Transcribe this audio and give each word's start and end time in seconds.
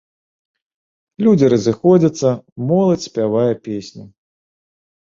Людзі 1.27 1.51
разыходзяцца, 1.53 2.29
моладзь 2.71 3.07
спявае 3.13 3.49
песні. 3.71 4.03